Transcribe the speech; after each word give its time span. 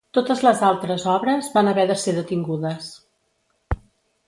Totes 0.17 0.39
les 0.45 0.61
altres 0.69 1.05
obres 1.15 1.51
van 1.59 1.69
haver 1.73 1.85
de 1.93 1.99
ser 2.05 2.17
detingudes. 2.17 2.91